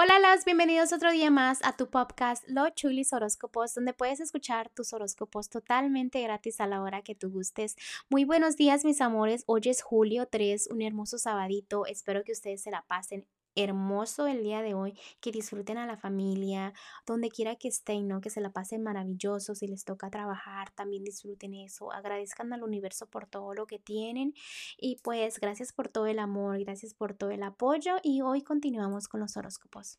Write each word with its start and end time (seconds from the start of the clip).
Hola, 0.00 0.20
las 0.20 0.44
bienvenidos 0.44 0.92
otro 0.92 1.10
día 1.10 1.28
más 1.28 1.58
a 1.64 1.76
tu 1.76 1.90
podcast 1.90 2.44
Lo 2.46 2.70
Chulis 2.70 3.12
Horóscopos, 3.12 3.74
donde 3.74 3.92
puedes 3.92 4.20
escuchar 4.20 4.68
tus 4.68 4.92
horóscopos 4.92 5.50
totalmente 5.50 6.22
gratis 6.22 6.60
a 6.60 6.68
la 6.68 6.82
hora 6.82 7.02
que 7.02 7.16
tú 7.16 7.32
gustes. 7.32 7.74
Muy 8.08 8.24
buenos 8.24 8.56
días, 8.56 8.84
mis 8.84 9.00
amores. 9.00 9.42
Hoy 9.46 9.62
es 9.64 9.82
julio 9.82 10.26
3, 10.26 10.68
un 10.70 10.82
hermoso 10.82 11.18
sabadito. 11.18 11.84
Espero 11.84 12.22
que 12.22 12.30
ustedes 12.30 12.62
se 12.62 12.70
la 12.70 12.82
pasen 12.82 13.26
hermoso 13.62 14.26
el 14.26 14.42
día 14.42 14.62
de 14.62 14.74
hoy, 14.74 14.98
que 15.20 15.32
disfruten 15.32 15.78
a 15.78 15.86
la 15.86 15.96
familia, 15.96 16.72
donde 17.06 17.30
quiera 17.30 17.56
que 17.56 17.68
estén, 17.68 18.08
¿no? 18.08 18.20
Que 18.20 18.30
se 18.30 18.40
la 18.40 18.50
pasen 18.50 18.82
maravilloso, 18.82 19.54
si 19.54 19.66
les 19.66 19.84
toca 19.84 20.10
trabajar, 20.10 20.70
también 20.72 21.04
disfruten 21.04 21.54
eso, 21.54 21.92
agradezcan 21.92 22.52
al 22.52 22.62
universo 22.62 23.06
por 23.06 23.26
todo 23.26 23.54
lo 23.54 23.66
que 23.66 23.78
tienen 23.78 24.34
y 24.78 24.96
pues 25.02 25.40
gracias 25.40 25.72
por 25.72 25.88
todo 25.88 26.06
el 26.06 26.18
amor, 26.18 26.58
gracias 26.60 26.94
por 26.94 27.14
todo 27.14 27.30
el 27.30 27.42
apoyo 27.42 27.96
y 28.02 28.22
hoy 28.22 28.42
continuamos 28.42 29.08
con 29.08 29.20
los 29.20 29.36
horóscopos. 29.36 29.98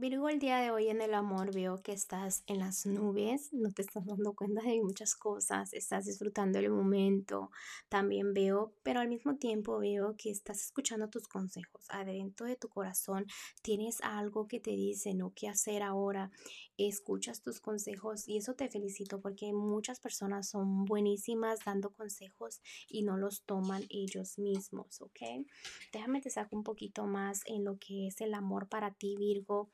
Virgo, 0.00 0.28
el 0.28 0.40
día 0.40 0.58
de 0.58 0.72
hoy 0.72 0.88
en 0.88 1.00
el 1.00 1.14
amor 1.14 1.54
veo 1.54 1.80
que 1.80 1.92
estás 1.92 2.42
en 2.48 2.58
las 2.58 2.84
nubes, 2.84 3.52
no 3.52 3.70
te 3.70 3.82
estás 3.82 4.04
dando 4.04 4.34
cuenta 4.34 4.60
de 4.62 4.82
muchas 4.82 5.14
cosas, 5.14 5.72
estás 5.72 6.06
disfrutando 6.06 6.58
el 6.58 6.68
momento, 6.70 7.50
también 7.88 8.34
veo, 8.34 8.72
pero 8.82 9.00
al 9.00 9.08
mismo 9.08 9.36
tiempo 9.36 9.78
veo 9.78 10.16
que 10.16 10.30
estás 10.30 10.64
escuchando 10.64 11.08
tus 11.08 11.28
consejos. 11.28 11.84
Adentro 11.90 12.46
de 12.46 12.56
tu 12.56 12.68
corazón 12.68 13.26
tienes 13.62 14.00
algo 14.02 14.48
que 14.48 14.58
te 14.58 14.72
dice, 14.72 15.14
no 15.14 15.32
qué 15.32 15.48
hacer 15.48 15.82
ahora, 15.82 16.32
escuchas 16.76 17.40
tus 17.40 17.60
consejos 17.60 18.26
y 18.26 18.38
eso 18.38 18.54
te 18.54 18.68
felicito 18.68 19.20
porque 19.20 19.52
muchas 19.52 20.00
personas 20.00 20.48
son 20.48 20.86
buenísimas 20.86 21.60
dando 21.64 21.90
consejos 21.90 22.60
y 22.88 23.02
no 23.02 23.16
los 23.16 23.42
toman 23.42 23.84
ellos 23.90 24.38
mismos, 24.38 25.00
¿ok? 25.00 25.46
Déjame 25.92 26.20
te 26.20 26.30
saco 26.30 26.56
un 26.56 26.64
poquito 26.64 27.06
más 27.06 27.42
en 27.46 27.64
lo 27.64 27.78
que 27.78 28.08
es 28.08 28.20
el 28.20 28.34
amor 28.34 28.68
para 28.68 28.90
ti, 28.90 29.14
Virgo. 29.16 29.70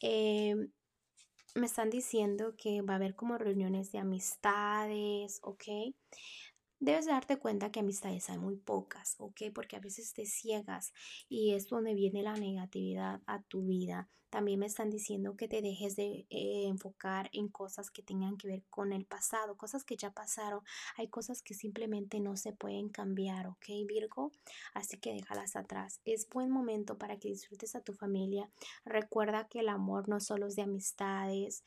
Em, 0.00 0.70
me 1.54 1.66
están 1.66 1.90
diciendo 1.90 2.54
que 2.56 2.82
va 2.82 2.94
a 2.94 2.96
haber 2.96 3.14
como 3.16 3.38
reuniones 3.38 3.92
de 3.92 3.98
amistades, 3.98 5.40
¿ok? 5.42 5.64
Debes 6.78 7.06
darte 7.06 7.38
cuenta 7.38 7.70
que 7.72 7.80
amistades 7.80 8.28
hay 8.28 8.38
muy 8.38 8.56
pocas, 8.56 9.16
¿ok? 9.18 9.44
Porque 9.54 9.76
a 9.76 9.80
veces 9.80 10.12
te 10.12 10.26
ciegas 10.26 10.92
y 11.28 11.54
es 11.54 11.68
donde 11.68 11.94
viene 11.94 12.22
la 12.22 12.34
negatividad 12.34 13.22
a 13.26 13.42
tu 13.42 13.66
vida. 13.66 14.10
También 14.28 14.58
me 14.58 14.66
están 14.66 14.90
diciendo 14.90 15.36
que 15.36 15.48
te 15.48 15.62
dejes 15.62 15.96
de 15.96 16.26
eh, 16.28 16.66
enfocar 16.66 17.30
en 17.32 17.48
cosas 17.48 17.90
que 17.90 18.02
tengan 18.02 18.36
que 18.36 18.48
ver 18.48 18.64
con 18.68 18.92
el 18.92 19.06
pasado, 19.06 19.56
cosas 19.56 19.84
que 19.84 19.96
ya 19.96 20.10
pasaron. 20.10 20.60
Hay 20.98 21.08
cosas 21.08 21.42
que 21.42 21.54
simplemente 21.54 22.20
no 22.20 22.36
se 22.36 22.52
pueden 22.52 22.90
cambiar, 22.90 23.46
¿ok, 23.46 23.66
Virgo? 23.86 24.32
Así 24.74 24.98
que 24.98 25.14
déjalas 25.14 25.56
atrás. 25.56 26.00
Es 26.04 26.28
buen 26.28 26.50
momento 26.50 26.98
para 26.98 27.18
que 27.18 27.28
disfrutes 27.28 27.74
a 27.76 27.80
tu 27.80 27.94
familia. 27.94 28.50
Recuerda 28.84 29.48
que 29.48 29.60
el 29.60 29.70
amor 29.70 30.08
no 30.08 30.20
solo 30.20 30.48
es 30.48 30.56
de 30.56 30.62
amistades, 30.62 31.64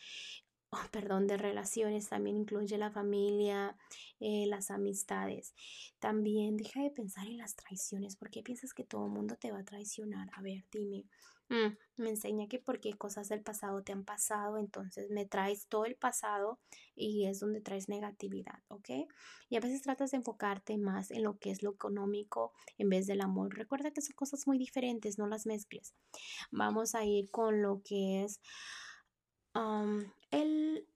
oh, 0.71 0.85
perdón, 0.91 1.27
de 1.27 1.37
relaciones, 1.37 2.09
también 2.09 2.37
incluye 2.37 2.77
la 2.77 2.91
familia, 2.91 3.75
eh, 4.19 4.45
las 4.47 4.71
amistades. 4.71 5.53
También 5.99 6.57
deja 6.57 6.81
de 6.81 6.91
pensar 6.91 7.27
en 7.27 7.37
las 7.37 7.55
traiciones, 7.55 8.15
porque 8.15 8.43
piensas 8.43 8.73
que 8.73 8.83
todo 8.83 9.05
el 9.05 9.11
mundo 9.11 9.35
te 9.35 9.51
va 9.51 9.59
a 9.59 9.65
traicionar. 9.65 10.29
A 10.33 10.41
ver, 10.41 10.65
dime. 10.71 11.05
Mm, 11.49 11.75
me 11.97 12.11
enseña 12.11 12.47
que 12.47 12.59
porque 12.59 12.93
cosas 12.93 13.27
del 13.27 13.41
pasado 13.41 13.81
te 13.81 13.91
han 13.91 14.05
pasado, 14.05 14.59
entonces 14.59 15.09
me 15.09 15.25
traes 15.25 15.65
todo 15.67 15.85
el 15.85 15.95
pasado 15.95 16.59
y 16.95 17.25
es 17.25 17.39
donde 17.39 17.59
traes 17.59 17.89
negatividad, 17.89 18.59
¿ok? 18.67 18.89
Y 19.49 19.55
a 19.55 19.59
veces 19.59 19.81
tratas 19.81 20.11
de 20.11 20.17
enfocarte 20.17 20.77
más 20.77 21.09
en 21.09 21.23
lo 21.23 21.39
que 21.39 21.49
es 21.49 21.63
lo 21.63 21.71
económico 21.71 22.53
en 22.77 22.89
vez 22.89 23.07
del 23.07 23.21
amor. 23.21 23.55
Recuerda 23.55 23.89
que 23.89 24.01
son 24.01 24.15
cosas 24.15 24.45
muy 24.45 24.59
diferentes, 24.59 25.17
no 25.17 25.25
las 25.25 25.47
mezcles. 25.47 25.95
Vamos 26.51 26.93
a 26.93 27.03
ir 27.03 27.31
con 27.31 27.63
lo 27.63 27.81
que 27.83 28.23
es 28.23 28.39
el 30.31 30.87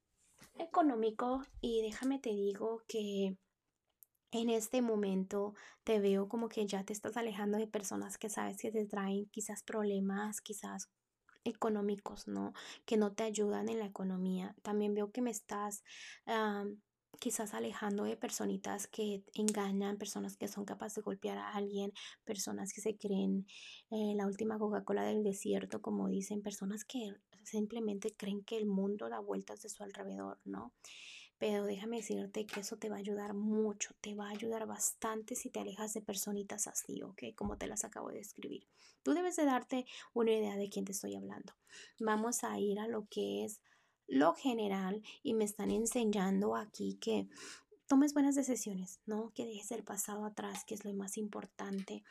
económico 0.59 1.41
y 1.61 1.81
déjame 1.81 2.19
te 2.19 2.29
digo 2.29 2.83
que 2.87 3.37
en 4.31 4.49
este 4.49 4.81
momento 4.81 5.53
te 5.83 5.99
veo 5.99 6.27
como 6.27 6.49
que 6.49 6.65
ya 6.65 6.83
te 6.83 6.93
estás 6.93 7.17
alejando 7.17 7.57
de 7.57 7.67
personas 7.67 8.17
que 8.17 8.29
sabes 8.29 8.57
que 8.57 8.71
te 8.71 8.85
traen 8.85 9.27
quizás 9.27 9.63
problemas, 9.63 10.41
quizás 10.41 10.89
económicos, 11.43 12.27
¿no? 12.27 12.53
Que 12.85 12.97
no 12.97 13.13
te 13.13 13.23
ayudan 13.23 13.69
en 13.69 13.79
la 13.79 13.85
economía. 13.85 14.55
También 14.63 14.93
veo 14.93 15.11
que 15.11 15.21
me 15.21 15.31
estás 15.31 15.83
quizás 17.19 17.53
alejando 17.53 18.03
de 18.05 18.17
personitas 18.17 18.87
que 18.87 19.23
engañan, 19.33 19.97
personas 19.97 20.35
que 20.35 20.47
son 20.47 20.65
capaces 20.65 20.95
de 20.95 21.01
golpear 21.03 21.37
a 21.37 21.51
alguien, 21.53 21.93
personas 22.25 22.73
que 22.73 22.81
se 22.81 22.97
creen 22.97 23.45
eh, 23.91 24.13
la 24.15 24.25
última 24.25 24.57
Coca-Cola 24.57 25.03
del 25.03 25.23
desierto, 25.23 25.81
como 25.81 26.09
dicen, 26.09 26.41
personas 26.41 26.85
que 26.85 27.13
simplemente 27.45 28.15
creen 28.15 28.43
que 28.43 28.57
el 28.57 28.65
mundo 28.65 29.09
da 29.09 29.19
vueltas 29.19 29.61
de 29.61 29.69
su 29.69 29.83
alrededor, 29.83 30.39
¿no? 30.45 30.73
Pero 31.37 31.65
déjame 31.65 31.97
decirte 31.97 32.45
que 32.45 32.61
eso 32.61 32.77
te 32.77 32.89
va 32.89 32.95
a 32.95 32.99
ayudar 32.99 33.33
mucho, 33.33 33.93
te 33.99 34.15
va 34.15 34.27
a 34.27 34.31
ayudar 34.31 34.65
bastante 34.65 35.35
si 35.35 35.49
te 35.49 35.59
alejas 35.59 35.93
de 35.93 36.01
personitas 36.01 36.67
así, 36.67 37.01
¿ok? 37.01 37.35
Como 37.35 37.57
te 37.57 37.67
las 37.67 37.83
acabo 37.83 38.09
de 38.09 38.19
escribir. 38.19 38.67
Tú 39.01 39.13
debes 39.13 39.35
de 39.35 39.45
darte 39.45 39.85
una 40.13 40.31
idea 40.31 40.55
de 40.55 40.69
quién 40.69 40.85
te 40.85 40.93
estoy 40.93 41.15
hablando. 41.15 41.53
Vamos 41.99 42.43
a 42.43 42.57
ir 42.59 42.79
a 42.79 42.87
lo 42.87 43.07
que 43.09 43.43
es 43.43 43.59
lo 44.07 44.35
general 44.35 45.01
y 45.21 45.33
me 45.33 45.43
están 45.43 45.71
enseñando 45.71 46.55
aquí 46.55 46.97
que 47.01 47.27
tomes 47.87 48.13
buenas 48.13 48.35
decisiones, 48.35 48.99
¿no? 49.05 49.31
Que 49.33 49.45
dejes 49.45 49.71
el 49.71 49.83
pasado 49.83 50.25
atrás, 50.25 50.63
que 50.65 50.75
es 50.75 50.85
lo 50.85 50.93
más 50.93 51.17
importante, 51.17 52.03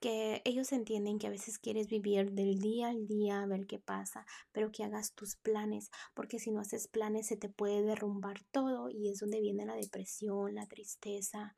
que 0.00 0.42
ellos 0.44 0.72
entienden 0.72 1.18
que 1.18 1.26
a 1.26 1.30
veces 1.30 1.58
quieres 1.58 1.88
vivir 1.88 2.32
del 2.32 2.58
día 2.58 2.88
al 2.88 3.06
día, 3.06 3.44
ver 3.46 3.66
qué 3.66 3.78
pasa, 3.78 4.26
pero 4.52 4.70
que 4.70 4.84
hagas 4.84 5.14
tus 5.14 5.36
planes, 5.36 5.90
porque 6.14 6.38
si 6.38 6.50
no 6.50 6.60
haces 6.60 6.88
planes 6.88 7.26
se 7.26 7.36
te 7.36 7.48
puede 7.48 7.82
derrumbar 7.82 8.42
todo 8.50 8.88
y 8.90 9.08
es 9.10 9.18
donde 9.18 9.40
viene 9.40 9.66
la 9.66 9.76
depresión, 9.76 10.54
la 10.54 10.66
tristeza, 10.66 11.56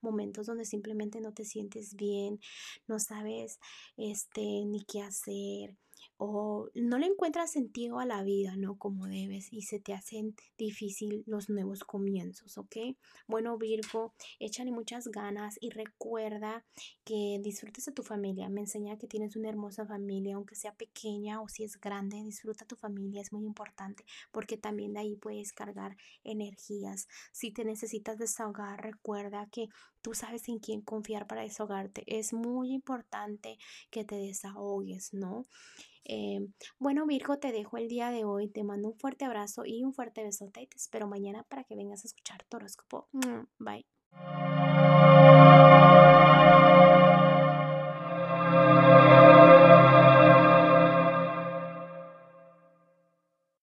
momentos 0.00 0.46
donde 0.46 0.64
simplemente 0.64 1.20
no 1.20 1.32
te 1.32 1.44
sientes 1.44 1.94
bien, 1.94 2.40
no 2.86 2.98
sabes 2.98 3.58
este 3.96 4.64
ni 4.64 4.84
qué 4.84 5.02
hacer, 5.02 5.76
o 6.16 6.68
no 6.74 6.98
le 6.98 7.06
encuentras 7.06 7.52
sentido 7.52 7.98
a 7.98 8.06
la 8.06 8.22
vida, 8.22 8.56
¿no? 8.56 8.78
Como 8.78 9.06
debes 9.06 9.52
y 9.52 9.62
se 9.62 9.80
te 9.80 9.92
hacen 9.92 10.34
difícil 10.56 11.24
los 11.26 11.48
nuevos 11.48 11.84
comienzos, 11.84 12.58
¿ok? 12.58 12.76
Bueno, 13.26 13.58
Virgo, 13.58 14.14
échale 14.38 14.70
muchas 14.72 15.08
ganas 15.08 15.56
y 15.60 15.70
recuerda 15.70 16.64
que 17.04 17.38
disfrutes 17.42 17.88
a 17.88 17.92
tu 17.92 18.02
familia. 18.02 18.48
Me 18.48 18.60
enseña 18.60 18.98
que 18.98 19.06
tienes 19.06 19.36
una 19.36 19.48
hermosa 19.48 19.86
familia, 19.86 20.36
aunque 20.36 20.54
sea 20.54 20.74
pequeña 20.74 21.40
o 21.40 21.48
si 21.48 21.64
es 21.64 21.80
grande, 21.80 22.22
disfruta 22.22 22.64
tu 22.64 22.76
familia, 22.76 23.20
es 23.20 23.32
muy 23.32 23.44
importante 23.44 24.04
porque 24.30 24.56
también 24.56 24.92
de 24.92 25.00
ahí 25.00 25.16
puedes 25.16 25.52
cargar 25.52 25.96
energías. 26.24 27.08
Si 27.32 27.52
te 27.52 27.64
necesitas 27.64 28.18
desahogar, 28.18 28.82
recuerda 28.82 29.48
que 29.50 29.68
tú 30.02 30.14
sabes 30.14 30.48
en 30.48 30.58
quién 30.58 30.82
confiar 30.82 31.26
para 31.26 31.42
desahogarte. 31.42 32.04
Es 32.06 32.32
muy 32.32 32.72
importante 32.72 33.58
que 33.90 34.04
te 34.04 34.16
desahogues, 34.16 35.12
¿no? 35.12 35.44
Eh, 36.04 36.40
bueno, 36.78 37.06
Virgo, 37.06 37.38
te 37.38 37.52
dejo 37.52 37.76
el 37.76 37.88
día 37.88 38.10
de 38.10 38.24
hoy. 38.24 38.48
Te 38.48 38.64
mando 38.64 38.88
un 38.88 38.98
fuerte 38.98 39.24
abrazo 39.24 39.64
y 39.64 39.84
un 39.84 39.92
fuerte 39.94 40.22
besote. 40.22 40.66
Te 40.66 40.76
espero 40.76 41.06
mañana 41.06 41.44
para 41.44 41.64
que 41.64 41.76
vengas 41.76 42.04
a 42.04 42.08
escuchar 42.08 42.44
tu 42.48 42.56
horóscopo. 42.56 43.08
Bye. 43.58 43.86